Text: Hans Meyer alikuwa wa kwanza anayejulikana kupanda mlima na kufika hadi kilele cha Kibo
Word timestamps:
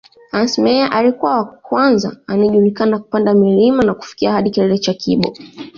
Hans 0.31 0.57
Meyer 0.57 0.91
alikuwa 0.93 1.37
wa 1.37 1.45
kwanza 1.45 2.17
anayejulikana 2.27 2.99
kupanda 2.99 3.33
mlima 3.33 3.83
na 3.83 3.93
kufika 3.93 4.31
hadi 4.31 4.49
kilele 4.49 4.77
cha 4.77 4.93
Kibo 4.93 5.37